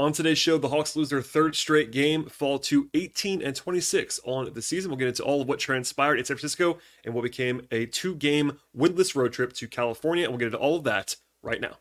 [0.00, 4.18] On today's show, the Hawks lose their third straight game, fall to 18 and 26
[4.24, 4.90] on the season.
[4.90, 8.14] We'll get into all of what transpired in San Francisco and what became a two
[8.14, 10.24] game winless road trip to California.
[10.24, 11.76] And we'll get into all of that right now.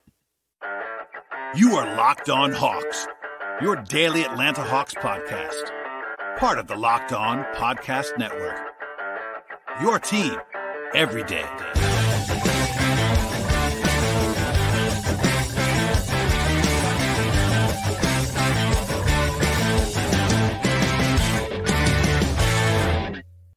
[1.56, 3.08] You are Locked On Hawks,
[3.62, 5.72] your daily Atlanta Hawks podcast,
[6.38, 8.60] part of the Locked On Podcast Network.
[9.82, 10.36] Your team
[10.94, 11.46] every day.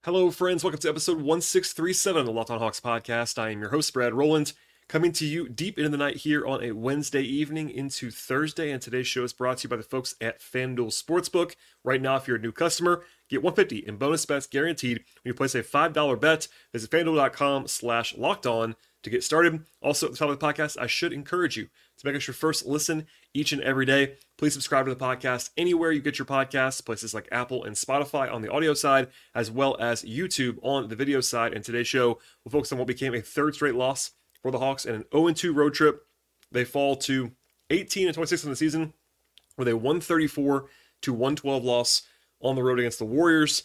[0.04, 0.64] Hello, friends.
[0.64, 3.38] Welcome to episode 1637 of the Locked On Hawks podcast.
[3.38, 4.52] I am your host, Brad Rowland,
[4.88, 8.72] coming to you deep into the night here on a Wednesday evening into Thursday.
[8.72, 11.54] And today's show is brought to you by the folks at FanDuel Sportsbook.
[11.84, 15.34] Right now, if you're a new customer, get 150 in bonus bets guaranteed when you
[15.34, 16.48] place a $5 bet.
[16.72, 19.64] Visit fanduel.com slash locked on to get started.
[19.80, 21.68] Also, at the top of the podcast, I should encourage you
[22.04, 24.14] make us your first listen each and every day.
[24.38, 28.32] Please subscribe to the podcast anywhere you get your podcasts, places like Apple and Spotify
[28.32, 31.52] on the audio side, as well as YouTube on the video side.
[31.52, 34.86] And today's show will focus on what became a third straight loss for the Hawks
[34.86, 36.06] oh and an 0 2 road trip.
[36.50, 37.32] They fall to
[37.70, 38.92] 18 and 26 in the season
[39.56, 40.66] with a 134
[41.02, 42.02] to 112 loss
[42.40, 43.62] on the road against the Warriors.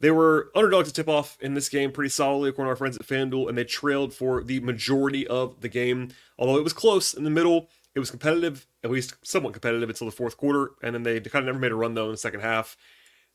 [0.00, 2.96] They were underdogs to tip off in this game pretty solidly, according to our friends
[2.96, 6.10] at FanDuel, and they trailed for the majority of the game.
[6.38, 10.06] Although it was close in the middle, it was competitive, at least somewhat competitive until
[10.06, 12.16] the fourth quarter, and then they kind of never made a run though in the
[12.16, 12.76] second half.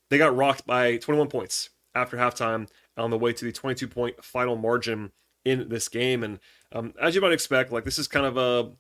[0.09, 4.23] They got rocked by 21 points after halftime on the way to the 22 point
[4.23, 5.11] final margin
[5.45, 6.23] in this game.
[6.23, 6.39] And
[6.71, 8.71] um, as you might expect, like this is kind of a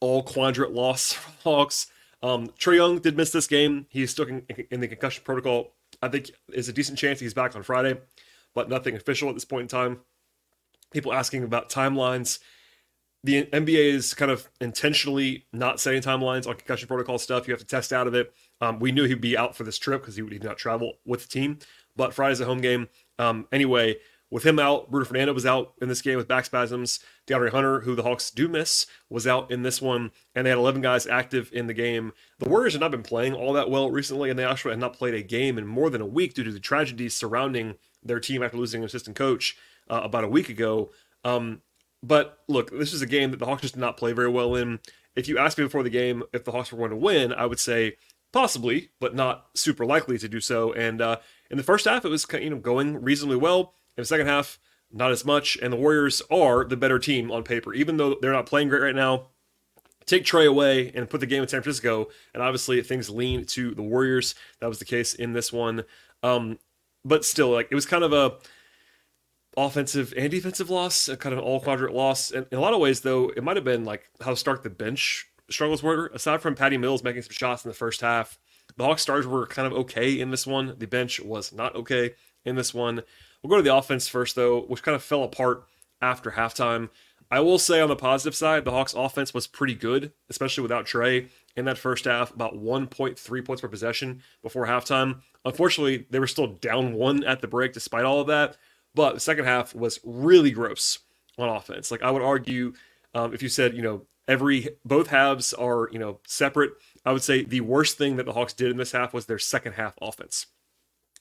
[0.00, 1.86] all quadrant loss for the Hawks.
[2.22, 3.86] Um, Trae Young did miss this game.
[3.90, 5.74] He's stuck in, in the concussion protocol.
[6.02, 7.98] I think there's a decent chance he's back on Friday,
[8.54, 10.00] but nothing official at this point in time.
[10.92, 12.38] People asking about timelines.
[13.24, 17.48] The NBA is kind of intentionally not setting timelines on concussion protocol stuff.
[17.48, 18.32] You have to test out of it.
[18.60, 21.22] Um, we knew he'd be out for this trip because he would not travel with
[21.22, 21.58] the team,
[21.96, 22.88] but Friday's a home game.
[23.18, 23.96] Um, anyway,
[24.30, 27.00] with him out, Bruno Fernando was out in this game with back spasms.
[27.26, 30.58] DeAndre Hunter, who the Hawks do miss, was out in this one, and they had
[30.58, 32.12] 11 guys active in the game.
[32.38, 34.92] The Warriors have not been playing all that well recently, and they actually had not
[34.92, 38.42] played a game in more than a week due to the tragedies surrounding their team
[38.42, 39.56] after losing an assistant coach
[39.88, 40.90] uh, about a week ago.
[41.24, 41.62] Um,
[42.02, 44.54] but look, this is a game that the Hawks just did not play very well
[44.54, 44.80] in.
[45.16, 47.46] If you asked me before the game if the Hawks were going to win, I
[47.46, 47.96] would say
[48.32, 50.72] possibly, but not super likely to do so.
[50.72, 51.16] And uh,
[51.50, 53.74] in the first half, it was you know going reasonably well.
[53.98, 54.60] In the second half,
[54.92, 55.58] not as much.
[55.60, 58.80] And the Warriors are the better team on paper, even though they're not playing great
[58.80, 59.26] right now.
[60.06, 63.74] Take Trae away and put the game in San Francisco, and obviously things lean to
[63.74, 64.36] the Warriors.
[64.60, 65.82] That was the case in this one.
[66.22, 66.60] Um,
[67.04, 68.36] but still, like it was kind of a
[69.56, 72.30] offensive and defensive loss, a kind of all quadrant loss.
[72.30, 74.70] And in a lot of ways, though, it might have been like how stark the
[74.70, 76.06] bench struggles were.
[76.14, 78.38] Aside from Patty Mills making some shots in the first half,
[78.76, 80.76] the Hawks stars were kind of okay in this one.
[80.78, 83.02] The bench was not okay in this one.
[83.42, 85.64] We'll go to the offense first, though, which kind of fell apart
[86.00, 86.90] after halftime.
[87.30, 90.86] I will say on the positive side, the Hawks' offense was pretty good, especially without
[90.86, 95.20] Trae in that first half, about 1.3 points per possession before halftime.
[95.44, 98.56] Unfortunately, they were still down one at the break despite all of that.
[98.94, 101.00] But the second half was really gross
[101.38, 101.90] on offense.
[101.90, 102.72] Like I would argue,
[103.14, 106.72] um, if you said, you know, every both halves are, you know, separate,
[107.04, 109.38] I would say the worst thing that the Hawks did in this half was their
[109.38, 110.46] second half offense.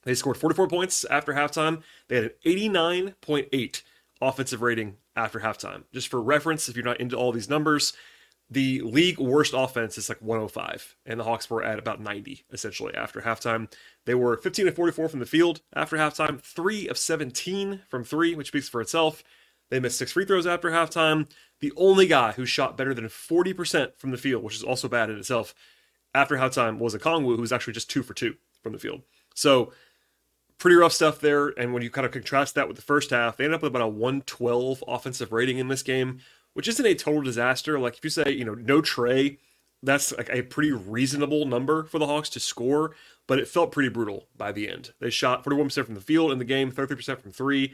[0.08, 1.84] They scored 44 points after halftime.
[2.08, 3.82] They had an 89.8
[4.22, 5.84] offensive rating after halftime.
[5.94, 7.92] Just for reference, if you're not into all these numbers,
[8.50, 12.96] the league worst offense is like 105, and the Hawks were at about 90 essentially
[12.96, 13.70] after halftime.
[14.06, 18.34] They were 15 of 44 from the field after halftime, 3 of 17 from 3,
[18.36, 19.26] which speaks for itself.
[19.70, 21.30] They missed six free throws after halftime.
[21.60, 25.10] The only guy who shot better than 40% from the field, which is also bad
[25.10, 25.54] in itself,
[26.16, 29.02] after halftime was Okongwu, who was actually just 2 for 2 from the field.
[29.36, 29.74] So
[30.58, 31.48] pretty rough stuff there.
[31.50, 33.70] And when you kind of contrast that with the first half, they end up with
[33.70, 36.20] about a 112 offensive rating in this game,
[36.54, 37.80] which isn't a total disaster.
[37.80, 39.38] Like if you say, you know, no Trae,
[39.84, 42.96] that's like a pretty reasonable number for the Hawks to score,
[43.28, 44.94] but it felt pretty brutal by the end.
[45.00, 47.74] They shot 41% from the field in the game, 33% from three.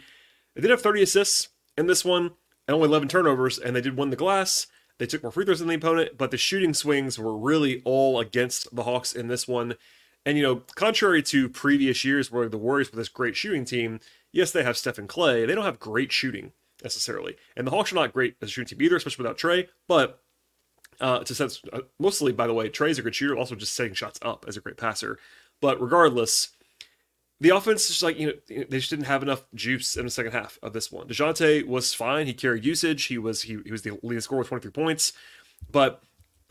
[0.55, 2.31] They did have 30 assists in this one
[2.67, 4.67] and only 11 turnovers, and they did win the glass.
[4.99, 8.19] They took more free throws than the opponent, but the shooting swings were really all
[8.19, 9.75] against the Hawks in this one.
[10.25, 13.99] And, you know, contrary to previous years where the Warriors were this great shooting team,
[14.31, 15.45] yes, they have Steph and Klay.
[15.45, 17.35] They don't have great shooting necessarily.
[17.57, 19.67] And the Hawks are not great as a shooting team either, especially without Trae.
[19.87, 20.21] But
[21.01, 23.93] uh, to sense, uh, mostly, by the way, Trae's a good shooter, also just setting
[23.93, 25.19] shots up as a great passer.
[25.61, 26.49] But regardless,
[27.39, 30.31] the offense is like, you know, they just didn't have enough juice in the second
[30.31, 31.07] half of this one.
[31.07, 32.27] DeJounte was fine.
[32.27, 33.05] He carried usage.
[33.05, 35.13] He was he, he was the leading scorer with 23 points.
[35.71, 36.03] But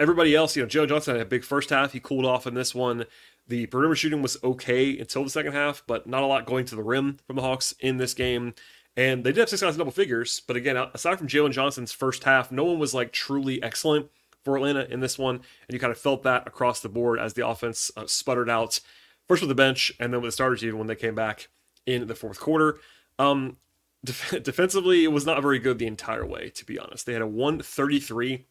[0.02, 1.92] everybody else, you know, Joe Johnson had a big first half.
[1.92, 3.04] He cooled off in this one.
[3.48, 6.76] The perimeter shooting was okay until the second half, but not a lot going to
[6.76, 8.54] the rim from the Hawks in this game.
[8.96, 11.92] And they did have six guys in double figures, but again, aside from Jalen Johnson's
[11.92, 14.10] first half, no one was like truly excellent
[14.44, 17.32] for Atlanta in this one, and you kind of felt that across the board as
[17.32, 18.80] the offense uh, sputtered out
[19.28, 21.48] first with the bench and then with the starters even when they came back
[21.86, 22.78] in the fourth quarter.
[23.18, 23.56] Um,
[24.04, 27.06] def- defensively, it was not very good the entire way, to be honest.
[27.06, 28.46] They had a 133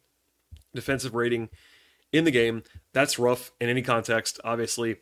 [0.74, 1.48] defensive rating
[2.12, 2.62] in the game.
[2.92, 4.96] That's rough in any context, obviously.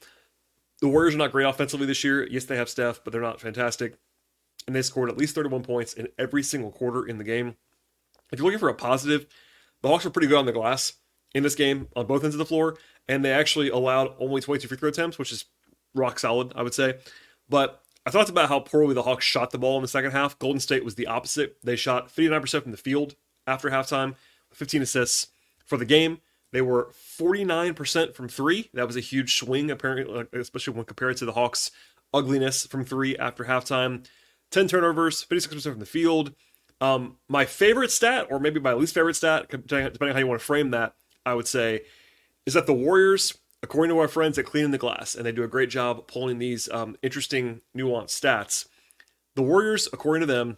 [0.81, 2.27] The Warriors are not great offensively this year.
[2.27, 3.99] Yes, they have Steph, but they're not fantastic.
[4.67, 7.57] And they scored at least 31 points in every single quarter in the game.
[8.33, 9.27] If you're looking for a positive,
[9.83, 10.95] the Hawks were pretty good on the glass
[11.35, 12.77] in this game on both ends of the floor,
[13.09, 15.45] and they actually allowed only 22 free throw attempts, which is
[15.95, 16.99] rock solid, I would say.
[17.49, 20.39] But I thought about how poorly the Hawks shot the ball in the second half.
[20.39, 21.57] Golden State was the opposite.
[21.63, 24.15] They shot 59% from the field after halftime,
[24.53, 25.29] 15 assists
[25.71, 26.19] for the game.
[26.53, 28.69] They were 49% from three.
[28.75, 31.71] That was a huge swing, apparently, especially when compared to the Hawks'
[32.13, 34.05] ugliness from three after halftime.
[34.51, 36.35] 10 turnovers, 56% from the field.
[36.81, 40.41] Um, my favorite stat, or maybe my least favorite stat, depending on how you want
[40.41, 40.95] to frame that,
[41.25, 41.83] I would say,
[42.47, 45.45] is that the Warriors, according to our friends at Cleaning the Glass, and they do
[45.45, 48.67] a great job pulling these um, interesting, nuanced stats.
[49.37, 50.57] The Warriors, according to them,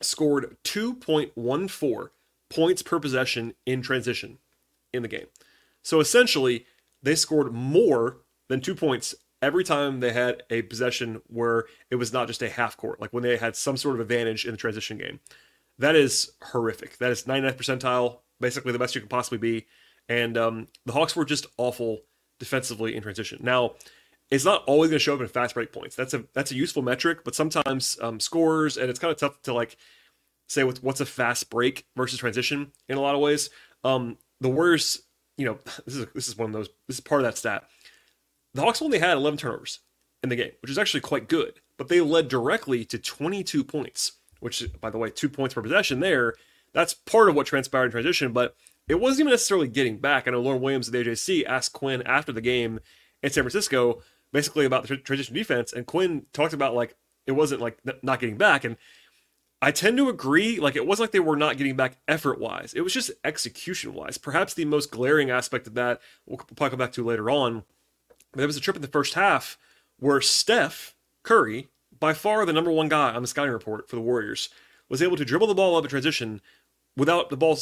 [0.00, 2.10] scored 2.14
[2.48, 4.38] points per possession in transition
[4.92, 5.26] in the game.
[5.82, 6.66] So essentially,
[7.02, 12.12] they scored more than two points every time they had a possession where it was
[12.12, 14.56] not just a half court, like when they had some sort of advantage in the
[14.56, 15.20] transition game.
[15.78, 16.98] That is horrific.
[16.98, 19.66] That is 99th percentile, basically the best you can possibly be.
[20.08, 22.00] And um, the Hawks were just awful
[22.38, 23.40] defensively in transition.
[23.42, 23.74] Now,
[24.30, 25.94] it's not always going to show up in fast break points.
[25.94, 29.40] That's a that's a useful metric, but sometimes um, scores, and it's kind of tough
[29.42, 29.76] to like
[30.48, 33.50] say with what's a fast break versus transition in a lot of ways.
[33.84, 35.02] Um, the Warriors,
[35.36, 36.68] you know, this is this is one of those.
[36.88, 37.64] This is part of that stat.
[38.54, 39.80] The Hawks only had 11 turnovers
[40.22, 44.12] in the game, which is actually quite good, but they led directly to 22 points,
[44.40, 46.34] which, by the way, two points per possession there.
[46.72, 48.56] That's part of what transpired in transition, but
[48.88, 50.26] it wasn't even necessarily getting back.
[50.26, 52.80] I know Lauren Williams of the AJC asked Quin after the game
[53.22, 54.02] in San Francisco,
[54.32, 56.94] basically about the transition defense, and Quin talked about like
[57.26, 58.76] it wasn't like not getting back, and
[59.62, 60.60] I tend to agree.
[60.60, 62.74] Like it wasn't like they were not getting back effort wise.
[62.74, 64.18] It was just execution wise.
[64.18, 67.64] Perhaps the most glaring aspect of that we'll probably come back to later on.
[68.34, 69.56] There was a trip in the first half
[69.98, 71.68] where Steph Curry,
[71.98, 74.50] by far the number one guy on the scouting report for the Warriors,
[74.88, 76.42] was able to dribble the ball up in transition
[76.96, 77.58] without the ball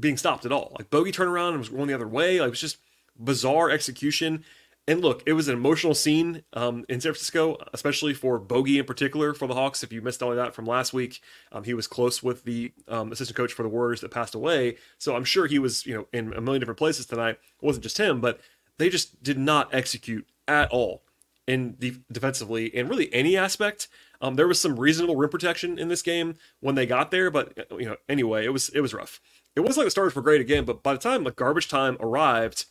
[0.00, 0.74] being stopped at all.
[0.78, 2.40] Like Bogi turnaround and was going the other way.
[2.40, 2.78] Like it was just
[3.18, 4.44] bizarre execution.
[4.86, 8.84] And look, it was an emotional scene um, in San Francisco, especially for Bogi in
[8.84, 9.82] particular for the Hawks.
[9.82, 11.22] If you missed all of that from last week,
[11.52, 14.76] um, he was close with the um, assistant coach for the Warriors that passed away.
[14.98, 17.38] So I'm sure he was, you know, in a million different places tonight.
[17.62, 18.40] It wasn't just him, but
[18.76, 21.02] they just did not execute at all
[21.46, 23.88] in the defensively in really any aspect.
[24.20, 27.68] Um, there was some reasonable rim protection in this game when they got there, but
[27.72, 29.20] you know, anyway, it was it was rough.
[29.56, 31.96] It was like the starters were great again, but by the time like garbage time
[32.00, 32.66] arrived,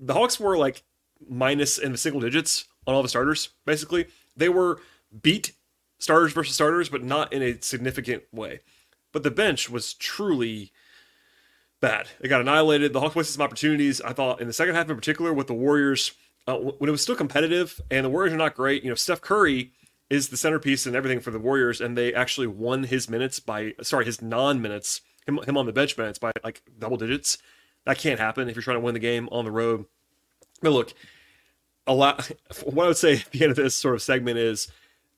[0.00, 0.82] the Hawks were like
[1.28, 3.50] minus in the single digits on all the starters.
[3.64, 4.06] Basically,
[4.36, 4.80] they were
[5.22, 5.52] beat
[5.98, 8.60] starters versus starters, but not in a significant way.
[9.12, 10.72] But the bench was truly
[11.80, 12.08] bad.
[12.20, 12.92] They got annihilated.
[12.92, 14.00] The Hawks wasted some opportunities.
[14.00, 16.12] I thought in the second half, in particular, with the Warriors,
[16.46, 18.82] uh, when it was still competitive and the Warriors are not great.
[18.82, 19.72] You know, Steph Curry
[20.10, 23.72] is the centerpiece and everything for the Warriors, and they actually won his minutes by
[23.82, 27.38] sorry his non minutes, him him on the bench minutes by like double digits.
[27.86, 29.86] That can't happen if you're trying to win the game on the road.
[30.62, 30.94] But look,
[31.86, 32.30] a lot.
[32.64, 34.68] What I would say at the end of this sort of segment is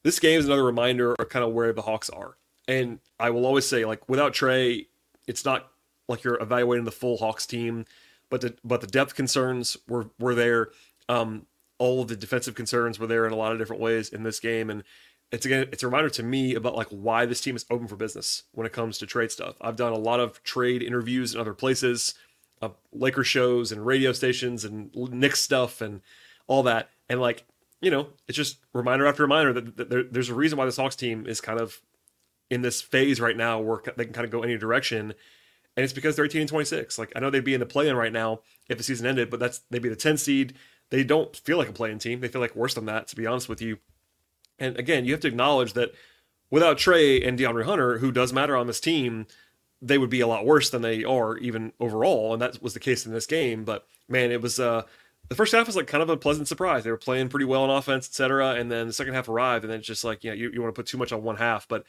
[0.03, 2.37] this game is another reminder of kind of where the Hawks are.
[2.69, 4.87] And I will always say, like, without Trae,
[5.27, 5.71] it's not
[6.09, 7.85] like you're evaluating the full Hawks team,
[8.31, 10.71] but the but the depth concerns were were there.
[11.09, 11.47] Um,
[11.79, 14.41] all of the defensive concerns were there in a lot of different ways in this
[14.41, 14.83] game, and
[15.31, 17.97] it's again it's a reminder to me about like why this team is open for
[17.97, 19.57] business when it comes to trade stuff.
[19.61, 22.15] I've done a lot of trade interviews in other places,
[22.63, 26.01] uh, Laker shows and radio stations and Knicks stuff and
[26.47, 26.91] all that.
[27.09, 27.45] And like,
[27.81, 30.73] you know, it's just reminder after reminder that, that there, there's a reason why the
[30.73, 31.81] Sox team is kind of
[32.51, 35.15] in this phase right now where they can kind of go any direction.
[35.77, 36.99] And it's because they're 18 and 26.
[36.99, 39.31] Like, I know they'd be in the play in right now if the season ended,
[39.31, 40.55] but that's they'd be the 10 seed.
[40.91, 42.21] They don't feel like a playing team.
[42.21, 43.79] They feel like worse than that, to be honest with you.
[44.59, 45.93] And again, you have to acknowledge that
[46.51, 49.27] without Trae and DeAndre Hunter, who does matter on this team,
[49.83, 52.33] they would be a lot worse than they are even overall.
[52.33, 53.65] And that was the case in this game.
[53.65, 54.83] But man, it was uh
[55.29, 56.85] the first half was like kind of a pleasant surprise.
[56.85, 58.55] They were playing pretty well on offense, etc.
[58.55, 60.63] And then the second half arrived, and then it's just like, you know, you, you
[60.63, 61.67] want to put too much on one half.
[61.67, 61.85] But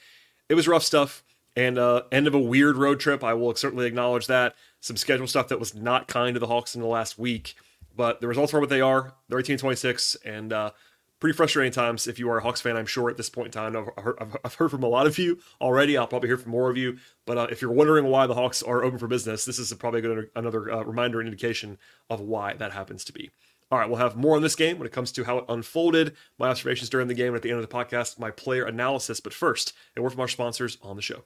[0.49, 1.23] it was rough stuff
[1.55, 3.23] and uh, end of a weird road trip.
[3.23, 4.55] I will certainly acknowledge that.
[4.79, 7.55] some schedule stuff that was not kind to the Hawks in the last week.
[7.95, 9.13] But the results are what they are.
[9.27, 10.71] They're 18 26, and uh,
[11.19, 13.51] pretty frustrating times if you are a Hawks fan, I'm sure, at this point in
[13.51, 13.75] time.
[13.75, 15.97] I've heard, I've heard from a lot of you already.
[15.97, 16.97] I'll probably hear from more of you.
[17.25, 20.01] But uh, if you're wondering why the Hawks are open for business, this is probably
[20.01, 21.77] good, another uh, reminder and indication
[22.09, 23.31] of why that happens to be.
[23.69, 26.15] All right, we'll have more on this game when it comes to how it unfolded,
[26.39, 29.19] my observations during the game, and at the end of the podcast, my player analysis.
[29.19, 31.23] But first, a word from our sponsors on the show.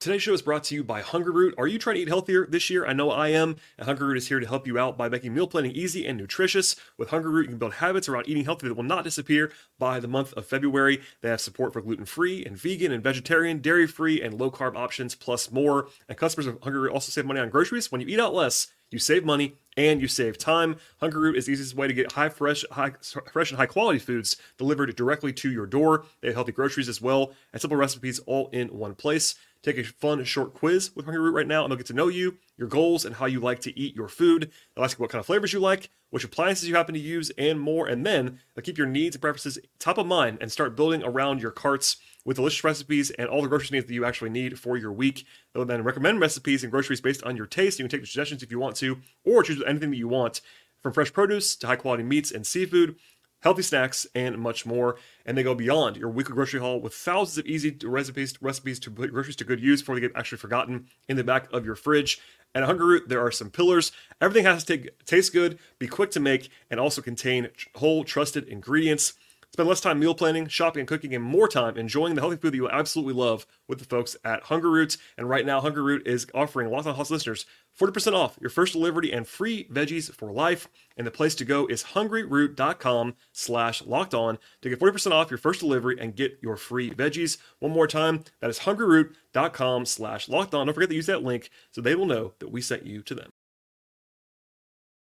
[0.00, 1.54] Today's show is brought to you by Hungryroot.
[1.58, 2.86] Are you trying to eat healthier this year?
[2.86, 5.48] I know I am, and Hungryroot is here to help you out by making meal
[5.48, 6.76] planning easy and nutritious.
[6.96, 10.06] With Hungryroot, you can build habits around eating healthy that will not disappear by the
[10.06, 11.00] month of February.
[11.20, 14.76] They have support for gluten free and vegan and vegetarian, dairy free, and low carb
[14.76, 15.88] options, plus more.
[16.08, 17.90] And customers of Hungryroot also save money on groceries.
[17.90, 20.76] When you eat out less, you save money and you save time.
[21.02, 22.92] Hungryroot is the easiest way to get high fresh, high
[23.32, 26.04] fresh and high quality foods delivered directly to your door.
[26.20, 29.34] They have healthy groceries as well and simple recipes all in one place.
[29.62, 32.38] Take a fun short quiz with Hungryroot right now, and they'll get to know you,
[32.56, 34.52] your goals, and how you like to eat your food.
[34.74, 37.30] They'll ask you what kind of flavors you like, which appliances you happen to use,
[37.36, 37.88] and more.
[37.88, 41.42] And then they'll keep your needs and preferences top of mind and start building around
[41.42, 44.76] your carts with delicious recipes and all the grocery needs that you actually need for
[44.76, 45.24] your week.
[45.52, 47.78] They'll then recommend recipes and groceries based on your taste.
[47.78, 50.40] You can take the suggestions if you want to, or choose anything that you want,
[50.82, 52.96] from fresh produce to high quality meats and seafood
[53.40, 54.96] healthy snacks, and much more.
[55.24, 58.90] And they go beyond your weekly grocery haul with thousands of easy recipes recipes to
[58.90, 61.74] put groceries to good use before they get actually forgotten in the back of your
[61.74, 62.20] fridge.
[62.54, 63.92] At Hungryroot, there are some pillars.
[64.20, 68.48] Everything has to take, taste good, be quick to make, and also contain whole, trusted
[68.48, 69.12] ingredients.
[69.52, 72.52] Spend less time meal planning, shopping, and cooking, and more time enjoying the healthy food
[72.52, 74.98] that you absolutely love with the folks at Hungryroot.
[75.16, 77.46] And right now, Hungryroot is offering Locked On Hawks listeners
[77.78, 80.68] 40% off your first delivery and free veggies for life.
[80.96, 85.38] And the place to go is hungryroot.com slash locked on to get 40% off your
[85.38, 87.38] first delivery and get your free veggies.
[87.60, 90.66] One more time, that is hungryroot.com slash locked on.
[90.66, 93.14] Don't forget to use that link so they will know that we sent you to
[93.14, 93.30] them.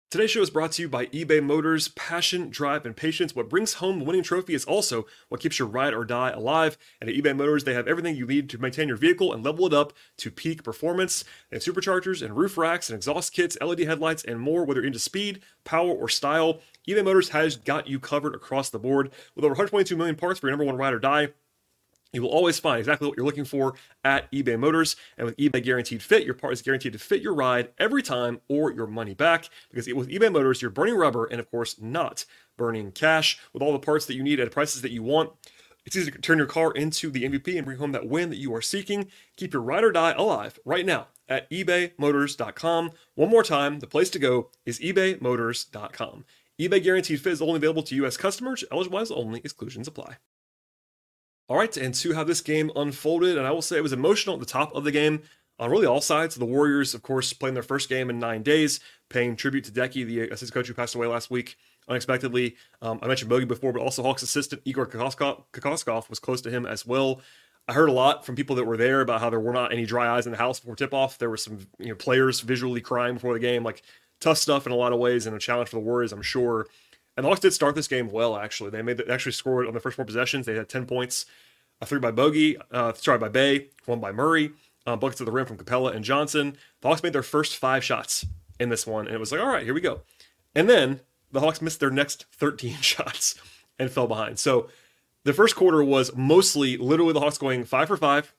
[0.09, 1.89] Today's show is brought to you by eBay Motors.
[1.89, 3.35] Passion, drive, and patience.
[3.35, 6.79] What brings home the winning trophy is also what keeps your ride or die alive.
[7.01, 9.67] And at eBay Motors, they have everything you need to maintain your vehicle and level
[9.67, 11.25] it up to peak performance.
[11.51, 15.01] They have superchargers and roof racks and exhaust kits, LED headlights, and more, whether into
[15.01, 16.61] speed, power, or style.
[16.89, 19.11] eBay Motors has got you covered across the board.
[19.35, 21.31] With over 122 million parts for your number one ride or die,
[22.17, 24.97] you will always find exactly what you're looking for at eBay Motors.
[25.17, 28.41] And with eBay Guaranteed Fit, your part is guaranteed to fit your ride every time
[28.49, 29.49] or your money back.
[29.71, 32.25] Because with eBay Motors, you're burning rubber and, of course, not
[32.57, 33.39] burning cash.
[33.53, 35.31] With all the parts that you need at prices that you want,
[35.85, 38.39] it's easy to turn your car into the MVP and bring home that win that
[38.39, 39.09] you are seeking.
[39.37, 42.91] Keep your ride or die alive right now at ebaymotors.com.
[43.15, 46.25] One more time, the place to go is ebaymotors.com.
[46.61, 48.17] eBay Guaranteed Fit is only available to U.S.
[48.17, 48.65] customers.
[48.73, 49.41] Eligible only.
[49.45, 50.17] Exclusions apply.
[51.49, 54.35] All right, and to how this game unfolded, and I will say it was emotional
[54.35, 55.23] at the top of the game
[55.59, 56.35] on really all sides.
[56.35, 60.05] The Warriors, of course, playing their first game in nine days, paying tribute to Deki,
[60.05, 61.57] the assistant coach who passed away last week
[61.89, 62.57] unexpectedly.
[62.83, 66.67] Um, I mentioned Bogi before, but also Hawks assistant Igor Kokoskov was close to him
[66.67, 67.21] as well.
[67.69, 69.87] I heard a lot from people that were there about how there were not any
[69.87, 71.19] dry eyes in the house before tip off.
[71.19, 73.83] There were some you know players visually crying before the game, like
[74.21, 76.67] tough stuff in a lot of ways, and a challenge for the Warriors, I'm sure.
[77.17, 78.71] And the Hawks did start this game well, actually.
[78.71, 80.47] They made the, actually scored on the first four possessions.
[80.47, 81.27] They had 10 points,
[81.81, 84.53] a three by Bogi, uh, sorry, by Bey, one by Murray,
[84.87, 86.57] uh, buckets at the rim from Capela and Johnson.
[86.81, 88.27] The Hawks made their first five shots
[88.61, 90.03] in this one, and it was like, all right, here we go.
[90.55, 91.01] And then
[91.33, 93.35] the Hawks missed their next 13 shots
[93.79, 94.39] and fell behind.
[94.39, 94.69] So
[95.25, 98.33] the first quarter was mostly literally the Hawks going five for five,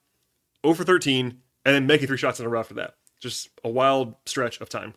[0.64, 2.96] 0 for 13, and then making three shots in a row after that.
[3.20, 4.94] Just a wild stretch of time.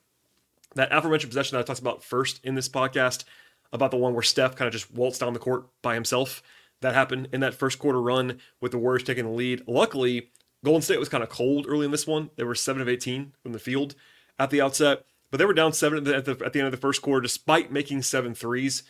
[0.76, 3.24] That aforementioned possession that I talked about first in this podcast,
[3.72, 6.42] about the one where Steph kind of just waltzed down the court by himself.
[6.80, 9.62] That happened in that first quarter run with the Warriors taking the lead.
[9.66, 10.30] Luckily,
[10.64, 12.30] Golden State was kind of cold early in this one.
[12.36, 13.94] They were 7 of 18 from the field
[14.38, 16.78] at the outset, but they were down 7 at the, at the end of the
[16.78, 18.82] first quarter despite making seven threes.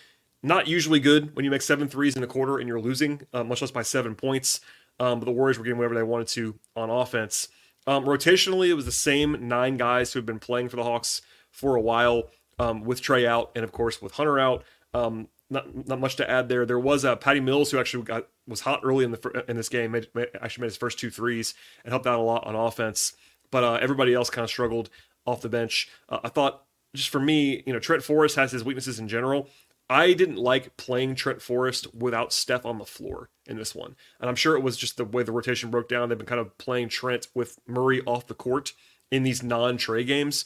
[0.43, 3.45] Not usually good when you make seven threes in a quarter and you're losing, uh,
[3.45, 4.61] much less by seven points.
[4.99, 7.49] Um, but the Warriors were getting whatever they wanted to on offense.
[7.87, 11.23] Um, rotationally, it was the same nine guys who had been playing for the Hawks
[11.51, 14.65] for a while, um, with Trae out and of course with Hunter out.
[14.93, 16.65] Um, not not much to add there.
[16.65, 19.69] There was uh, Patty Mills who actually got was hot early in the in this
[19.69, 19.93] game.
[19.93, 23.15] Made, made, actually made his first two threes and helped out a lot on offense.
[23.51, 24.91] But uh, everybody else kind of struggled
[25.27, 25.89] off the bench.
[26.09, 26.65] Uh, I thought
[26.95, 29.49] just for me, you know, Trent Forrest has his weaknesses in general.
[29.89, 33.97] I didn't like playing Trent Forrest without Steph on the floor in this one.
[34.21, 36.09] And I'm sure it was just the way the rotation broke down.
[36.09, 38.73] They've been kind of playing Trent with Murray off the court
[39.11, 40.45] in these non Trae games.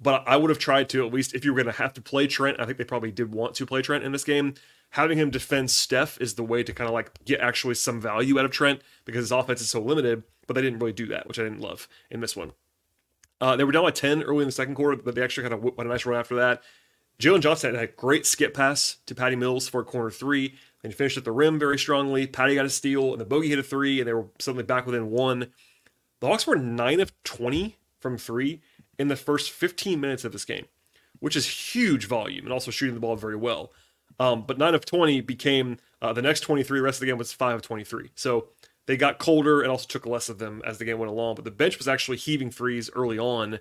[0.00, 2.02] But I would have tried to at least if you were going to have to
[2.02, 2.60] play Trent.
[2.60, 4.54] I think they probably did want to play Trent in this game.
[4.90, 8.38] Having him defend Steph is the way to kind of like get actually some value
[8.38, 10.22] out of Trent because his offense is so limited.
[10.46, 12.52] But they didn't really do that, which I didn't love in this one.
[13.40, 15.54] Uh, they were down by 10 early in the second quarter, but they actually kind
[15.54, 16.62] of went a nice run after that.
[17.18, 20.92] Jalen Johnson had a great skip pass to Patty Mills for a corner three, and
[20.92, 22.26] he finished at the rim very strongly.
[22.26, 24.86] Patty got a steal, and the Bogi hit a three, and they were suddenly back
[24.86, 25.52] within one.
[26.20, 28.60] The Hawks were 9 of 20 from three
[28.98, 30.66] in the first 15 minutes of this game,
[31.20, 33.72] which is huge volume and also shooting the ball very well.
[34.18, 37.18] Um, but 9 of 20 became uh, the next 23, the rest of the game
[37.18, 38.10] was 5 of 23.
[38.14, 38.48] So
[38.86, 41.34] they got colder and also took less of them as the game went along.
[41.34, 43.58] But the bench was actually heaving threes early on.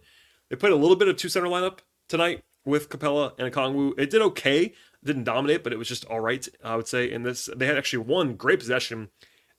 [0.50, 4.00] They played a little bit of two center lineup tonight with Capela and Kongwu.
[4.00, 4.74] It did okay,
[5.04, 7.10] didn't dominate, but it was just all right, I would say.
[7.10, 9.10] In this, they had actually one great possession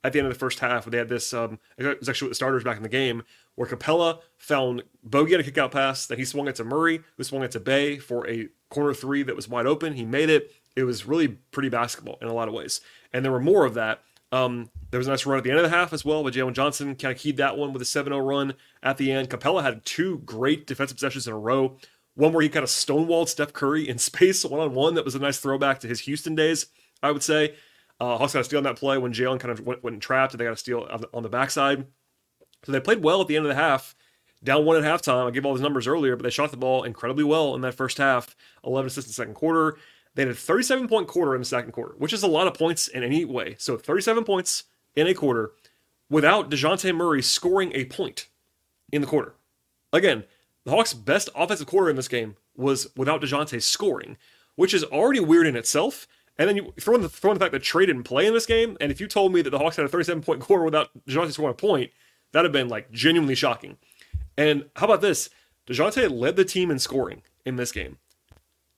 [0.05, 0.85] at the end of the first half.
[0.85, 3.25] They had this, um, it was actually with the starters back in the game,
[3.57, 7.01] where Capela found Bogi had a kick out pass, then he swung it to Murray,
[7.17, 9.95] who swung it to Bey for a corner three that was wide open.
[9.95, 10.53] He made it.
[10.77, 12.81] It was really pretty basketball in a lot of ways.
[13.13, 14.03] And there were more of that.
[14.31, 16.35] Um, there was a nice run at the end of the half as well, but
[16.35, 19.31] Jalen Johnson kind of keyed that one with a 7 0 run at the end.
[19.31, 21.79] Capela had two great defensive possessions in a row.
[22.15, 24.95] One where he kind of stonewalled Steph Curry in space one on one.
[24.95, 26.67] That was a nice throwback to his Houston days,
[27.03, 27.55] I would say.
[27.99, 30.35] Uh, Hawks got a steal on that play when Jalen kind of went, went trapped
[30.35, 31.87] and they got a steal on the, on the backside.
[32.65, 33.95] So they played well at the end of the half,
[34.43, 35.27] down one at halftime.
[35.27, 37.75] I gave all those numbers earlier, but they shot the ball incredibly well in that
[37.75, 38.37] first half.
[38.65, 39.77] 11 assists in the second quarter.
[40.15, 42.55] They had a 37 point quarter in the second quarter, which is a lot of
[42.55, 43.55] points in any way.
[43.59, 45.53] So 37 points in a quarter
[46.09, 48.29] without DeJounte Murray scoring a point
[48.91, 49.35] in the quarter.
[49.93, 50.25] Again,
[50.65, 54.17] the Hawks' best offensive quarter in this game was without DeJounte scoring,
[54.55, 56.09] which is already weird in itself.
[56.39, 58.35] And then you throw in the, throw in the fact that Trae didn't play in
[58.35, 60.65] this game, and if you told me that the Hawks had a 37 point quarter
[60.65, 61.93] without DeJounte scoring a point,
[62.33, 63.77] that'd have been like genuinely shocking.
[64.37, 65.31] And how about this?
[65.67, 67.99] DeJounte led the team in scoring in this game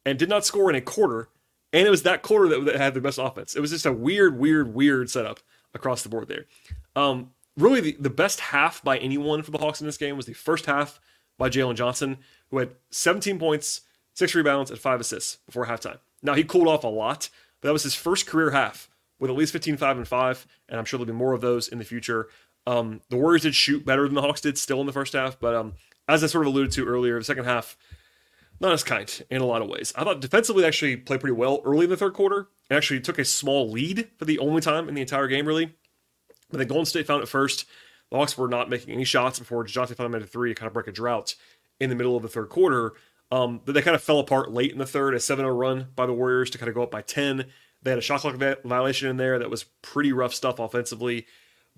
[0.05, 1.29] and did not score in a quarter.
[1.73, 3.55] And it was that quarter that, that had the best offense.
[3.55, 5.41] It was just a weird, weird, weird setup
[5.75, 6.47] across the board there.
[6.97, 10.27] Um, really, the, the best half by anyone for the Hawks in this game was
[10.27, 10.99] the first half
[11.37, 12.19] by Jalen Johnson,
[12.51, 13.83] who had 17 points,
[14.15, 15.99] six rebounds, and five assists before halftime.
[16.23, 17.29] Now, he cooled off a lot,
[17.61, 18.89] but that was his first career half
[19.19, 21.69] with at least 15, 5, and 5, and I'm sure there'll be more of those
[21.69, 22.29] in the future.
[22.69, 25.41] Um, the Warriors did shoot better than the Hawks did still in the first half,
[25.41, 25.73] but um,
[26.07, 27.79] as I sort of alluded to earlier, the second half,
[28.61, 29.91] not as kind in a lot of ways.
[29.97, 33.01] I thought defensively they actually played pretty well early in the third quarter and actually
[33.01, 35.77] took a small lead for the only time in the entire game, really.
[36.51, 37.65] But then Golden State found it first.
[38.11, 40.55] The Hawks were not making any shots before DeJounte found them at a three to
[40.55, 41.37] kind of break a drought
[41.81, 42.93] in the middle of the third quarter.
[43.33, 45.89] Um, but they kind of fell apart late in the third, a 7 0 run
[45.97, 47.47] by the Warriors to kind of go up by 10.
[47.83, 51.27] They had a shot clock violation in there that was pretty rough stuff offensively.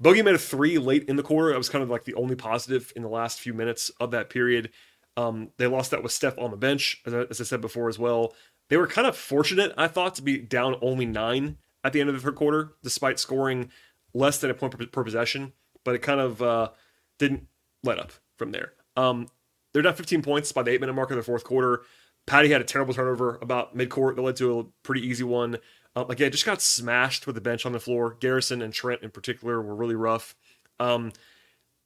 [0.02, 1.50] Bogi made a three late in the quarter.
[1.50, 4.30] That was kind of like the only positive in the last few minutes of that
[4.30, 4.70] period.
[5.16, 7.88] Um, they lost that with Steph on the bench, as I, as I said before
[7.88, 8.34] as well.
[8.70, 12.08] They were kind of fortunate, I thought, to be down only nine at the end
[12.08, 13.70] of the third quarter, despite scoring
[14.14, 15.52] less than a point per, per possession.
[15.84, 16.70] But it kind of uh,
[17.18, 17.48] didn't
[17.82, 18.72] let up from there.
[18.96, 19.26] Um,
[19.72, 21.82] they're down 15 points by the eight minute mark of the fourth quarter.
[22.26, 25.58] Patty had a terrible turnover about midcourt that led to a pretty easy one.
[25.96, 28.16] Um, yeah, just got smashed with the bench on the floor.
[28.20, 30.36] Garrison and Trent in particular were really rough.
[30.78, 31.12] Um,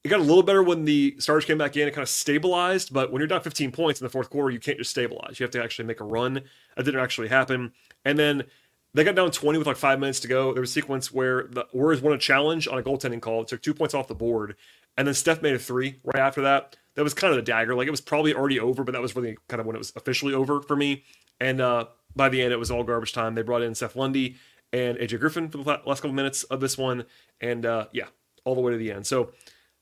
[0.04, 1.88] it got a little better when the starters came back in.
[1.88, 4.60] It kind of stabilized, but when you're down 15 points in the fourth quarter, you
[4.60, 5.40] can't just stabilize.
[5.40, 6.34] You have to actually make a run.
[6.76, 7.72] That didn't actually happen.
[8.04, 8.44] And then
[8.92, 10.52] they got down 20 with like five minutes to go.
[10.52, 13.42] There was a sequence where the Warriors won a challenge on a goaltending call.
[13.42, 14.56] It took two points off the board.
[14.98, 16.76] And then Steph made a three right after that.
[16.94, 17.74] That was kind of the dagger.
[17.74, 19.92] Like it was probably already over, but that was really kind of when it was
[19.96, 21.02] officially over for me.
[21.40, 23.34] And uh, by the end, it was all garbage time.
[23.34, 24.36] They brought in Seth Lundy
[24.72, 27.04] and AJ Griffin for the last couple minutes of this one.
[27.40, 28.06] And uh, yeah,
[28.44, 29.06] all the way to the end.
[29.06, 29.32] So,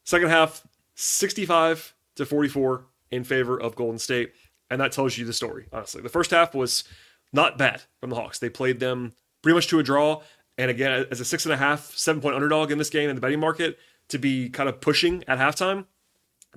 [0.05, 4.33] second half, 65 to 44 in favor of Golden State.
[4.71, 6.03] And that tells you the story, honestly.
[6.03, 6.85] The first half was
[7.33, 8.38] not bad from the Hawks.
[8.38, 10.23] They played them pretty much to a draw.
[10.59, 13.14] And again, as a six and a half, seven point underdog in this game in
[13.14, 15.87] the betting market, to be kind of pushing at halftime,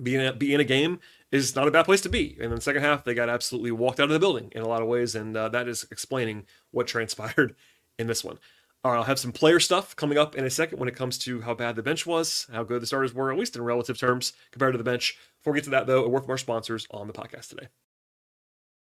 [0.02, 1.00] being a, be in a game
[1.32, 2.34] is not a bad place to be.
[2.34, 4.68] And in the second half, they got absolutely walked out of the building in a
[4.68, 7.54] lot of ways, and uh, that is explaining what transpired
[7.98, 8.38] in this one.
[8.84, 11.18] All right, I'll have some player stuff coming up in a second when it comes
[11.18, 13.98] to how bad the bench was, how good the starters were, at least in relative
[13.98, 15.18] terms compared to the bench.
[15.40, 17.68] Before we get to that, though, a word from our sponsors on the podcast today.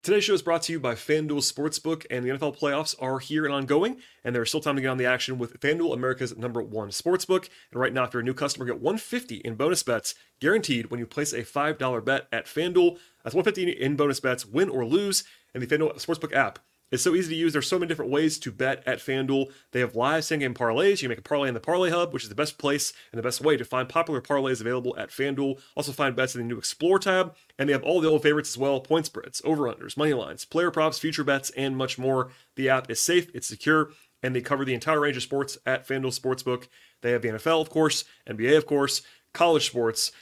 [0.07, 3.45] Today's show is brought to you by FanDuel Sportsbook, and the NFL playoffs are here
[3.45, 6.63] and ongoing, and there's still time to get on the action with FanDuel, America's number
[6.63, 7.49] one sportsbook.
[7.73, 11.01] And right now, if you're a new customer, get 150 in bonus bets guaranteed when
[11.01, 12.99] you place a $5 bet at FanDuel.
[13.25, 17.15] That's 150 in bonus bets, win or lose, and the FanDuel Sportsbook app it's so
[17.15, 17.53] easy to use.
[17.53, 19.53] There's so many different ways to bet at FanDuel.
[19.73, 21.03] They have live same game parlays.
[21.03, 23.19] You can make a parlay in the Parlay Hub, which is the best place and
[23.19, 25.61] the best way to find popular parlays available at FanDuel.
[25.77, 28.51] Also find bets in the new Explore tab, and they have all the old favorites
[28.51, 32.31] as well: point spreads, over/unders, money lines, player props, future bets, and much more.
[32.55, 33.91] The app is safe, it's secure,
[34.23, 36.69] and they cover the entire range of sports at FanDuel Sportsbook.
[37.03, 39.03] They have the NFL, of course, NBA, of course,
[39.35, 40.13] college sports,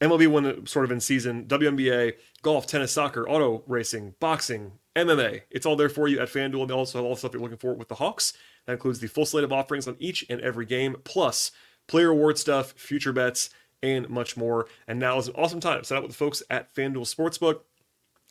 [0.00, 5.42] MLB one sort of in season, WNBA, golf, tennis, soccer, auto racing, boxing, MMA.
[5.50, 6.62] It's all there for you at FanDuel.
[6.62, 8.32] And they also have all the stuff you're looking for with the Hawks.
[8.66, 11.52] That includes the full slate of offerings on each and every game, plus
[11.88, 13.50] player reward stuff, future bets,
[13.82, 14.66] and much more.
[14.86, 17.60] And now is an awesome time to sign up with the folks at FanDuel Sportsbook.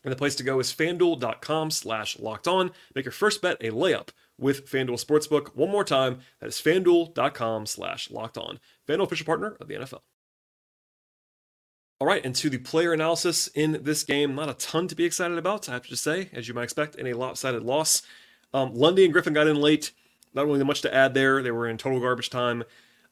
[0.04, 2.72] And the place to go is fanduel.com slash locked on.
[2.96, 5.56] Make your first bet a layup with FanDuel Sportsbook.
[5.56, 8.60] One more time, that is fanduel.com slash locked on.
[8.88, 10.02] FanDuel official partner of the NFL.
[12.02, 15.04] All right, and to the player analysis in this game, not a ton to be
[15.04, 18.04] excited about, I have to say, as you might expect, in a lopsided loss.
[18.54, 19.92] Um, Lundy and Griffin got in late.
[20.34, 21.44] Not really much to add there.
[21.44, 22.64] They were in total garbage time.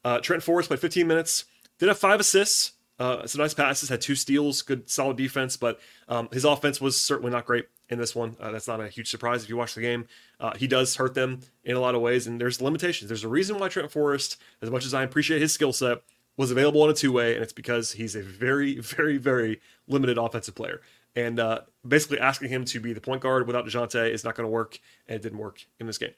[0.04, 1.44] Uh, Trent Forrest played 15 minutes.
[1.78, 2.72] Did have five assists.
[2.98, 3.90] Uh, some nice passes.
[3.90, 4.62] Had two steals.
[4.62, 5.58] Good, solid defense.
[5.58, 8.36] But um, his offense was certainly not great in this one.
[8.40, 10.06] Uh, that's not a huge surprise if you watch the game.
[10.40, 13.08] Uh, he does hurt them in a lot of ways, and there's limitations.
[13.08, 15.98] There's a reason why Trent Forrest, as much as I appreciate his skill set,
[16.38, 20.16] was available on a two way, and it's because he's a very, very, very limited
[20.16, 20.80] offensive player.
[21.14, 24.46] And uh, basically, asking him to be the point guard without DeJounte is not going
[24.46, 26.12] to work, and it didn't work in this game.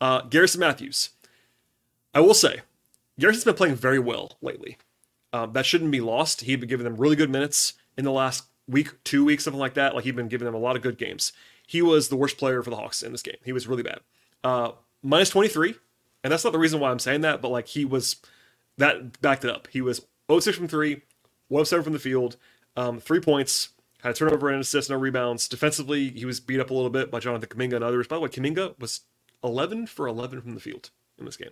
[0.00, 1.10] Uh, Garrison Matthews.
[2.14, 2.62] I will say,
[3.18, 4.78] Garrison's been playing very well lately.
[5.32, 6.42] Um, that shouldn't be lost.
[6.42, 9.74] He'd been giving them really good minutes in the last week, two weeks, something like
[9.74, 9.94] that.
[9.94, 11.32] Like he'd been giving them a lot of good games.
[11.66, 13.36] He was the worst player for the Hawks in this game.
[13.44, 14.00] He was really bad.
[14.44, 15.74] Uh, minus 23.
[16.22, 18.16] And that's not the reason why I'm saying that, but like he was
[18.78, 19.68] that backed it up.
[19.68, 21.02] He was 06 from three,
[21.48, 22.36] 1 7 from the field,
[22.76, 23.70] um, three points,
[24.02, 25.48] had a turnover and an assist, no rebounds.
[25.48, 28.06] Defensively, he was beat up a little bit by Jonathan Kuminga and others.
[28.06, 29.00] By the way, Kaminga was
[29.42, 31.50] 11 for 11 from the field in this game.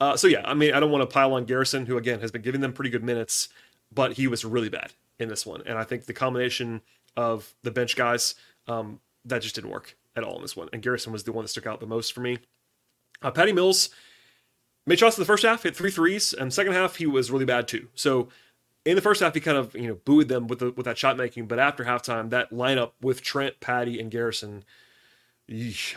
[0.00, 2.30] Uh, so yeah, I mean, I don't want to pile on Garrison, who again has
[2.30, 3.48] been giving them pretty good minutes,
[3.92, 5.62] but he was really bad in this one.
[5.66, 6.82] And I think the combination
[7.16, 8.34] of the bench guys,
[8.68, 10.68] um, that just didn't work at all in this one.
[10.72, 12.38] And Garrison was the one that stuck out the most for me.
[13.22, 13.90] Uh, Patty Mills
[14.88, 17.44] made shots in the first half, hit three threes, and second half he was really
[17.44, 17.88] bad too.
[17.94, 18.28] So
[18.84, 20.98] in the first half he kind of you know buoyed them with the, with that
[20.98, 24.64] shot making, but after halftime that lineup with Trent, Patty, and Garrison,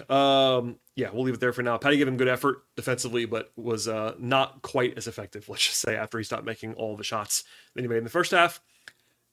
[0.10, 1.78] um, yeah, we'll leave it there for now.
[1.78, 5.48] Patty gave him good effort defensively, but was uh, not quite as effective.
[5.50, 7.44] Let's just say after he stopped making all the shots
[7.76, 8.62] that he made in the first half.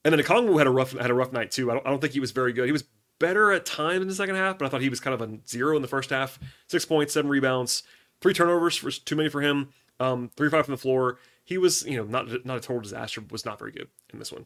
[0.05, 1.69] And then Okongwu had a rough had a rough night too.
[1.69, 2.65] I don't, I don't think he was very good.
[2.65, 2.85] He was
[3.19, 5.37] better at times in the second half, but I thought he was kind of a
[5.47, 6.39] zero in the first half.
[6.67, 7.83] Six points, seven rebounds,
[8.21, 9.69] three turnovers was too many for him.
[9.99, 11.19] Um, three five from the floor.
[11.43, 13.21] He was, you know, not not a total disaster.
[13.31, 14.45] Was not very good in this one.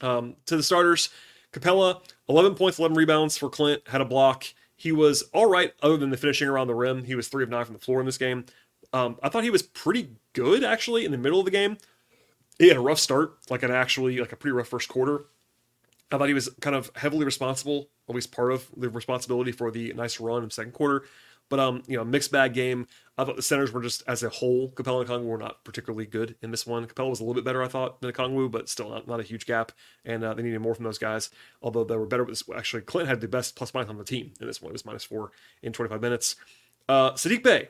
[0.00, 1.08] Um, to the starters,
[1.52, 3.82] Capela, 11 points, 11 rebounds for Clint.
[3.88, 4.44] Had a block.
[4.76, 7.04] He was all right, other than the finishing around the rim.
[7.04, 8.44] He was three of nine from the floor in this game.
[8.92, 11.78] Um, I thought he was pretty good actually in the middle of the game.
[12.58, 15.24] He had a rough start, like an actually like a pretty rough first quarter.
[16.10, 19.70] I thought he was kind of heavily responsible, at least part of the responsibility for
[19.70, 21.04] the nice run in the second quarter.
[21.48, 22.86] But um, you know, mixed bag game.
[23.18, 26.04] I thought the centers were just as a whole, Capela and Okongwu were not particularly
[26.04, 26.86] good in this one.
[26.86, 29.22] Capela was a little bit better, I thought, than Okongwu, but still not, not a
[29.22, 29.72] huge gap.
[30.04, 31.30] And uh, they needed more from those guys.
[31.62, 32.54] Although they were better with this.
[32.54, 34.70] Actually, Clint had the best plus minus on the team in this one.
[34.70, 35.30] It was minus four
[35.62, 36.36] in 25 minutes.
[36.88, 37.68] Uh, Saddiq Bey,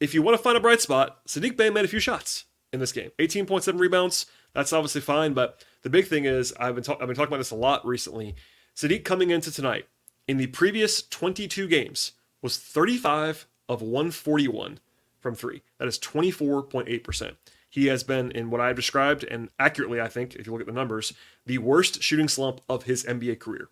[0.00, 2.80] if you want to find a bright spot, Saddiq Bey made a few shots in
[2.80, 3.10] this game.
[3.18, 4.26] 18.7 rebounds.
[4.54, 7.38] That's obviously fine, but the big thing is I've been ta- I've been talking about
[7.38, 8.34] this a lot recently.
[8.74, 9.86] Saddiq coming into tonight
[10.26, 14.78] in the previous 22 games was 35 of 141
[15.20, 15.62] from three.
[15.78, 17.36] That is 24.8%.
[17.70, 20.66] He has been in what I've described, and accurately, I think, if you look at
[20.66, 21.12] the numbers,
[21.44, 23.68] the worst shooting slump of his NBA career.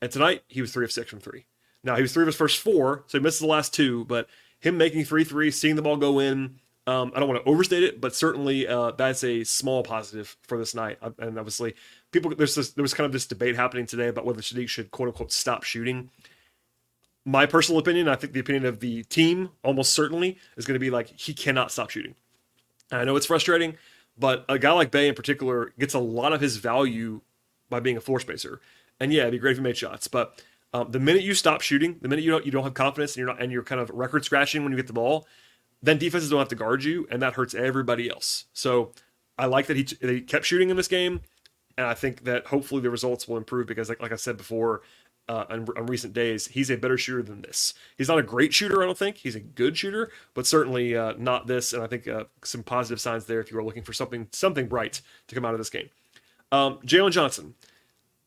[0.00, 1.46] And tonight, he was three of six from three.
[1.84, 4.28] Now, he was three of his first four, so he misses the last two, but
[4.58, 7.84] him making three threes, seeing the ball go in, um, I don't want to overstate
[7.84, 10.98] it, but certainly uh, that's a small positive for this night.
[11.18, 11.74] And obviously,
[12.10, 14.90] people there's this, there was kind of this debate happening today about whether Saddiq should
[14.90, 16.10] quote unquote stop shooting
[17.24, 20.80] my personal opinion, I think the opinion of the team almost certainly is going to
[20.80, 22.14] be like he cannot stop shooting.
[22.90, 23.76] And I know it's frustrating,
[24.18, 27.20] but a guy like Bey in particular gets a lot of his value
[27.70, 28.60] by being a floor spacer.
[29.00, 30.42] And yeah, it'd be great if he made shots, but
[30.74, 33.18] um, the minute you stop shooting, the minute you don't you don't have confidence and
[33.18, 35.26] you're not and you're kind of record scratching when you get the ball,
[35.82, 38.46] then defenses don't have to guard you, and that hurts everybody else.
[38.52, 38.92] So
[39.36, 41.20] I like that he, he kept shooting in this game,
[41.76, 44.82] and I think that hopefully the results will improve because, like, like I said before,
[45.28, 47.74] uh, on, recent days, he's a better shooter than this.
[47.96, 49.18] He's not a great shooter, I don't think.
[49.18, 51.72] He's a good shooter, but certainly uh, not this.
[51.72, 54.66] And I think uh, some positive signs there if you are looking for something something
[54.66, 55.88] bright to come out of this game.
[56.50, 57.54] Um, Jalen Johnson,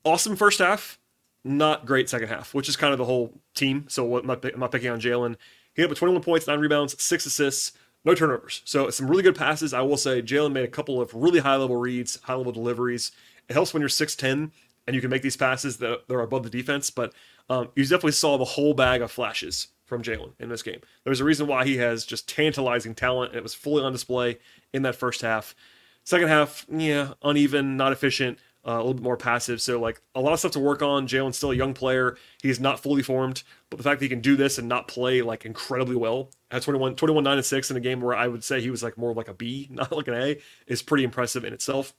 [0.03, 0.97] awesome first half,
[1.43, 3.85] not great second half, which is kind of the whole team.
[3.87, 5.35] So I'm not, I'm not picking on Jalen.
[5.75, 7.73] He had up 21 points, nine rebounds, six assists,
[8.05, 8.61] no turnovers.
[8.65, 9.73] So some really good passes.
[9.73, 13.11] I will say Jalen made a couple of really high level reads, high level deliveries.
[13.49, 14.51] It helps when you're 6'10
[14.87, 16.89] and you can make these passes that, are above the defense.
[16.89, 17.13] But
[17.49, 20.79] um, you definitely saw the whole bag of flashes from Jalen in this game.
[21.03, 23.35] There's a reason why he has just tantalizing talent.
[23.35, 24.39] It was fully on display
[24.73, 25.55] in that first half.
[26.03, 29.61] Second half, yeah, uneven, not efficient, uh, a little bit more passive.
[29.61, 31.07] So like a lot of stuff to work on.
[31.07, 32.17] Jalen's still a young player.
[32.41, 35.21] He's not fully formed, but the fact that he can do this and not play
[35.21, 38.43] like incredibly well at 21, 21 9 and 6 in a game where I would
[38.43, 41.43] say he was like more like a B, not like an A, is pretty impressive
[41.43, 41.93] in itself.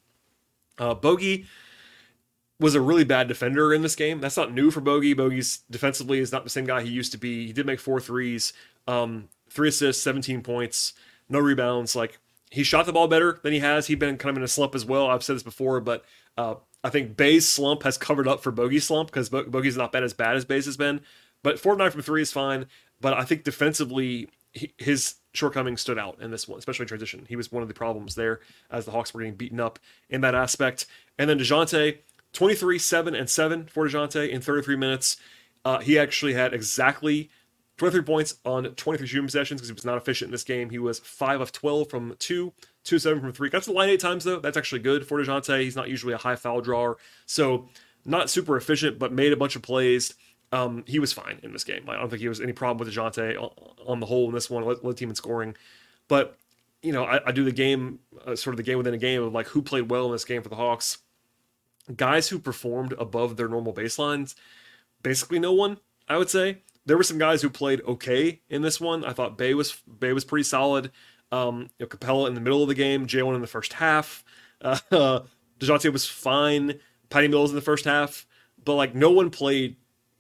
[0.78, 1.46] Uh, Bogi
[2.58, 4.20] was a really bad defender in this game.
[4.20, 5.14] That's not new for Bogi.
[5.14, 7.46] Bogi's defensively is not the same guy he used to be.
[7.46, 8.52] He did make four threes,
[8.86, 10.94] um, three assists, 17 points,
[11.28, 11.94] no rebounds.
[11.94, 12.18] Like
[12.50, 13.86] he shot the ball better than he has.
[13.88, 15.08] He'd been kind of in a slump as well.
[15.08, 16.04] I've said this before, but
[16.38, 19.92] uh, I think Bey's slump has covered up for Bogi's slump because Bo- Bogi's not
[19.92, 21.00] been as bad as Bey's has been.
[21.42, 22.66] But four nine from three is fine.
[23.00, 27.26] But I think defensively, he, his shortcomings stood out in this one, especially transition.
[27.28, 28.40] He was one of the problems there
[28.70, 30.86] as the Hawks were getting beaten up in that aspect.
[31.18, 31.98] And then DeJounte,
[32.36, 35.16] 23, 7, and 7 for DeJounte in 33 minutes.
[35.64, 37.30] Uh, he actually had exactly
[37.78, 40.68] 23 points on 23 shooting possessions because he was not efficient in this game.
[40.68, 42.52] He was 5 of 12 from 2,
[42.84, 43.48] 2 7 from 3.
[43.48, 44.38] Got to the line eight times, though.
[44.38, 45.62] That's actually good for DeJounte.
[45.62, 46.98] He's not usually a high foul drawer.
[47.24, 47.70] So,
[48.04, 50.12] not super efficient, but made a bunch of plays.
[50.52, 51.88] Um, he was fine in this game.
[51.88, 53.50] I don't think he was any problem with DeJounte
[53.86, 55.56] on the whole in this one, led, led team in scoring.
[56.06, 56.36] But,
[56.82, 59.22] you know, I, I do the game, uh, sort of the game within a game
[59.22, 60.98] of like who played well in this game for the Hawks.
[61.94, 64.34] Guys who performed above their normal baselines,
[65.02, 66.62] basically no one, I would say.
[66.84, 69.04] There were some guys who played okay in this one.
[69.04, 70.90] I thought Bey was Bey was pretty solid.
[71.32, 74.24] Um, you know, Capela in the middle of the game, Jalen in the first half.
[74.60, 74.78] Uh,
[75.58, 76.78] Dejounte was fine.
[77.08, 78.26] Patty Mills in the first half,
[78.64, 79.76] but like no one played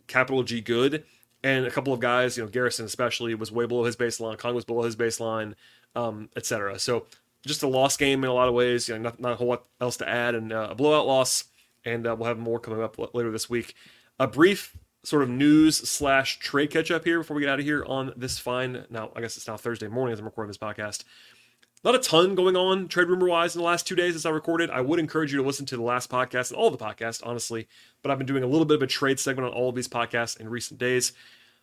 [0.06, 1.04] capital G good.
[1.42, 4.38] And a couple of guys, you know, Garrison especially was way below his baseline.
[4.38, 5.54] Kong was below his baseline,
[5.94, 6.78] um, etc.
[6.78, 7.06] So
[7.44, 8.88] just a lost game in a lot of ways.
[8.88, 11.44] You know, not, not a whole lot else to add, and uh, a blowout loss.
[11.86, 13.74] And uh, we'll have more coming up later this week.
[14.18, 17.64] A brief sort of news slash trade catch up here before we get out of
[17.64, 18.84] here on this fine.
[18.90, 21.04] Now, I guess it's now Thursday morning as I'm recording this podcast.
[21.84, 24.30] Not a ton going on trade rumor wise in the last two days as I
[24.30, 24.68] recorded.
[24.70, 27.68] I would encourage you to listen to the last podcast and all the podcasts, honestly.
[28.02, 29.86] But I've been doing a little bit of a trade segment on all of these
[29.86, 31.12] podcasts in recent days.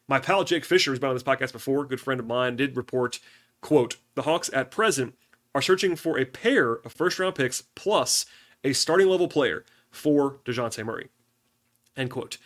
[0.08, 2.78] My pal Jake Fisher, who's been on this podcast before, good friend of mine, did
[2.78, 3.20] report,
[3.60, 5.16] quote, the Hawks at present
[5.54, 8.26] are searching for a pair of first round picks plus
[8.64, 11.08] a starting level player for DeJounte Murray.
[11.96, 12.38] End quote.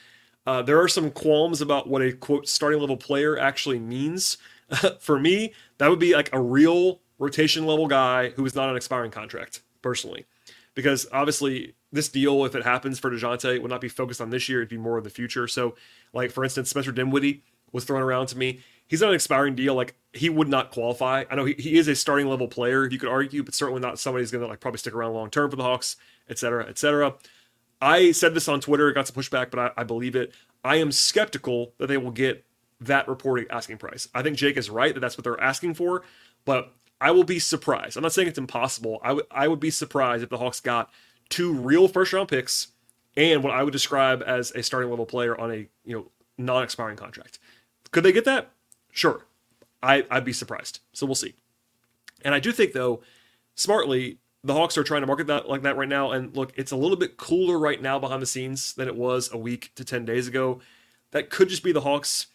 [0.46, 4.38] Uh, there are some qualms about what a quote starting level player actually means.
[5.00, 8.76] for me, that would be like a real rotation level guy who is not an
[8.76, 10.26] expiring contract, personally.
[10.74, 14.48] Because obviously, this deal, if it happens for DeJounte, would not be focused on this
[14.48, 15.48] year, it'd be more of the future.
[15.48, 15.76] So,
[16.14, 18.62] like, for instance, Spencer Dinwiddie was thrown around to me.
[18.88, 19.76] He's not an expiring deal.
[19.76, 21.26] Like, he would not qualify.
[21.30, 24.00] I know he, he is a starting level player, you could argue, but certainly not
[24.00, 25.98] somebody who's going to, like, probably stick around long term for the Hawks,
[26.30, 27.16] et cetera, et cetera.
[27.82, 30.34] I said this on Twitter, it got some pushback, but I, I believe it.
[30.64, 32.44] I am skeptical that they will get
[32.82, 34.08] that reported asking price.
[34.14, 36.04] I think Jake is right that that's what they're asking for,
[36.46, 37.98] but I will be surprised.
[37.98, 39.00] I'm not saying it's impossible.
[39.04, 40.92] I would I would be surprised if the Hawks got
[41.30, 42.70] two real first round picks
[43.16, 46.64] and what I would describe as a starting level player on a you know non
[46.64, 47.40] expiring contract.
[47.92, 48.52] Could they get that?
[48.92, 49.26] Sure.
[49.82, 50.80] I, I'd be surprised.
[50.92, 51.36] So we'll see.
[52.24, 53.02] And I do think though,
[53.56, 56.12] smartly, the Hawks are trying to market that like that right now.
[56.12, 59.30] And look, it's a little bit cooler right now behind the scenes than it was
[59.32, 60.62] a week to 10 days ago.
[61.12, 62.28] That could just be the Hawks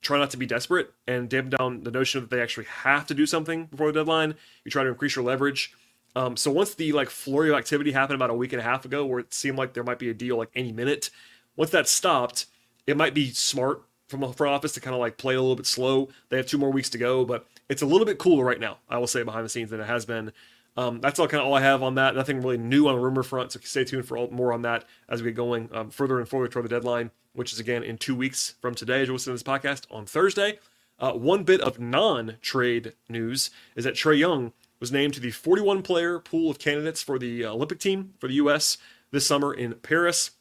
[0.00, 3.14] try not to be desperate and dampen down the notion that they actually have to
[3.14, 4.34] do something before the deadline.
[4.64, 5.72] You try to increase your leverage.
[6.14, 8.84] Um, so once the like flurry of activity happened about a week and a half
[8.84, 11.10] ago, where it seemed like there might be a deal like any minute,
[11.56, 12.46] once that stopped,
[12.86, 15.56] it might be smart from a front office to kind of like play a little
[15.56, 16.08] bit slow.
[16.28, 18.78] They have two more weeks to go, but it's a little bit cooler right now.
[18.88, 20.32] I will say behind the scenes than it has been.
[20.76, 22.14] Um, that's all kind of all I have on that.
[22.14, 24.84] Nothing really new on the rumor front, so stay tuned for all, more on that
[25.08, 27.98] as we get going um, further and further toward the deadline, which is again in
[27.98, 30.58] two weeks from today as you listen to this podcast on Thursday.
[30.98, 35.82] Uh, one bit of non-trade news is that Trae Young was named to the 41
[35.82, 38.78] player pool of candidates for the uh, Olympic team for the U.S.
[39.10, 40.32] this summer in Paris.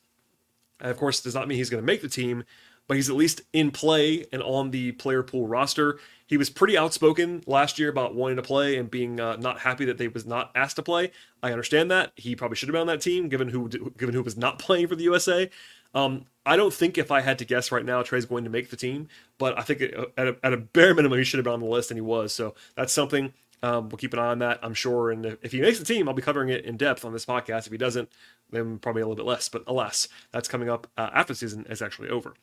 [0.80, 2.44] And of course, does not mean he's going to make the team,
[2.92, 5.98] but he's at least in play and on the player pool roster.
[6.28, 9.86] He was pretty outspoken last year about wanting to play and being uh, not happy
[9.86, 11.12] that they was not asked to play.
[11.42, 14.22] I understand that he probably should have been on that team, given who given who
[14.22, 15.50] was not playing for the USA.
[15.96, 18.72] Um, I don't think if I had to guess right now, Trae's going to make
[18.72, 19.84] the team, but I think
[20.18, 22.02] at a, at a bare minimum he should have been on the list, and he
[22.02, 22.34] was.
[22.34, 23.32] So that's something
[23.64, 25.12] um, we'll keep an eye on that, I'm sure.
[25.12, 27.68] And if he makes the team, I'll be covering it in depth on this podcast.
[27.68, 28.10] If he doesn't,
[28.50, 29.50] then probably a little bit less.
[29.50, 32.34] But alas, that's coming up uh, after the season is actually over.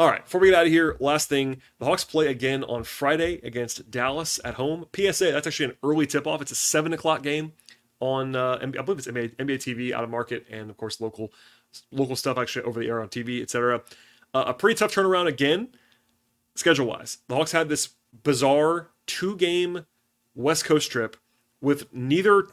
[0.00, 2.84] All right, before we get out of here, last thing the Hawks play again on
[2.84, 4.86] Friday against Dallas at home.
[4.94, 6.40] PSA, that's actually an early tip off.
[6.40, 7.52] It's a 7 o'clock game
[7.98, 11.32] on, uh, I believe it's NBA, NBA TV out of market, and of course, local
[11.90, 13.82] local stuff actually over the air on TV, etc.
[14.32, 15.66] Uh, a pretty tough turnaround again,
[16.54, 17.18] schedule wise.
[17.26, 17.88] The Hawks had this
[18.22, 19.84] bizarre two game
[20.36, 21.16] West Coast trip
[21.60, 22.46] with neither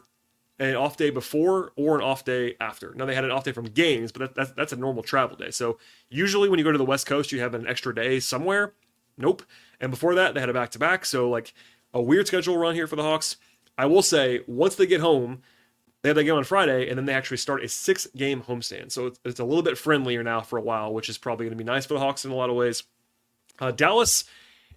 [0.60, 2.94] an off day before or an off day after.
[2.96, 5.36] Now they had an off day from games, but that, that's that's a normal travel
[5.36, 5.52] day.
[5.52, 5.78] So
[6.10, 8.74] usually when you go to the West Coast, you have an extra day somewhere.
[9.18, 9.44] Nope.
[9.80, 11.06] And before that, they had a back to back.
[11.06, 11.54] So like
[11.94, 13.38] a weird schedule run here for the Hawks.
[13.78, 15.42] I will say once they get home,
[16.02, 18.92] they have that game on Friday, and then they actually start a six game homestand.
[18.92, 21.58] So it's, it's a little bit friendlier now for a while, which is probably going
[21.58, 22.84] to be nice for the Hawks in a lot of ways.
[23.60, 24.24] Uh, Dallas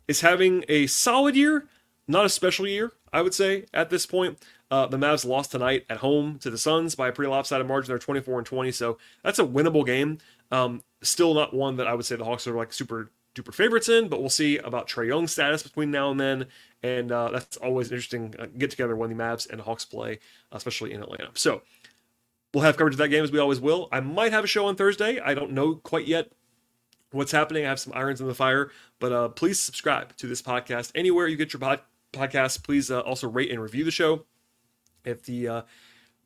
[0.09, 1.67] is having a solid year,
[2.07, 4.38] not a special year, I would say, at this point.
[4.71, 7.89] Uh, the Mavs lost tonight at home to the Suns by a pretty lopsided margin.
[7.89, 10.19] They're 24 and 20, so that's a winnable game.
[10.51, 13.89] Um, still not one that I would say the Hawks are like super duper favorites
[13.89, 16.47] in, but we'll see about Trae Young's status between now and then.
[16.83, 20.19] And uh, that's always interesting uh, get together when the Mavs and Hawks play,
[20.53, 21.31] especially in Atlanta.
[21.35, 21.63] So
[22.53, 23.89] we'll have coverage of that game as we always will.
[23.91, 25.19] I might have a show on Thursday.
[25.21, 26.31] I don't know quite yet
[27.11, 27.65] what's happening.
[27.65, 31.27] I have some irons in the fire, but uh, please subscribe to this podcast anywhere
[31.27, 32.63] you get your pod- podcast.
[32.63, 34.25] Please uh, also rate and review the show.
[35.05, 35.63] If the uh,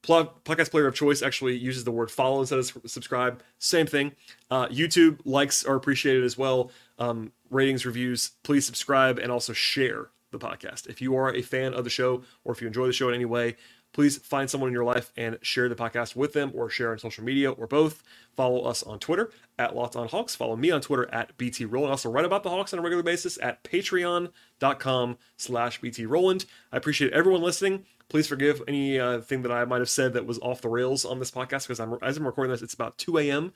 [0.02, 4.12] podcast player of choice actually uses the word follow instead of subscribe, same thing.
[4.50, 6.70] Uh, YouTube likes are appreciated as well.
[6.98, 10.88] Um, ratings, reviews, please subscribe and also share the podcast.
[10.88, 13.14] If you are a fan of the show or if you enjoy the show in
[13.14, 13.56] any way,
[13.92, 16.98] please find someone in your life and share the podcast with them or share on
[16.98, 18.02] social media or both.
[18.34, 20.34] Follow us on Twitter at Locked On Hawks.
[20.34, 21.90] Follow me on Twitter at BT Rowland.
[21.90, 26.46] Also write about the Hawks on a regular basis at patreon.com slash BT Rowland.
[26.72, 27.84] I appreciate everyone listening.
[28.12, 31.06] Please forgive anything uh, thing that I might have said that was off the rails
[31.06, 33.54] on this podcast because I'm, as I'm recording this, it's about 2 a.m.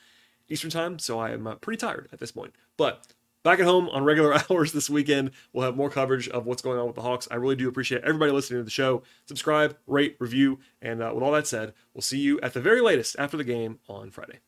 [0.49, 2.55] Eastern time, so I am uh, pretty tired at this point.
[2.79, 3.07] But
[3.43, 5.33] back at home on regular hours this weekend.
[5.53, 7.29] We'll have more coverage of what's going on with the Hawks.
[7.31, 9.03] I really do appreciate everybody listening to the show.
[9.27, 12.81] Subscribe, rate, review, and uh, with all that said, we'll see you at the very
[12.81, 14.39] latest after the game on Friday.